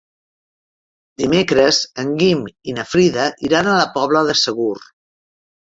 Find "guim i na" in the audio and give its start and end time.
2.23-2.87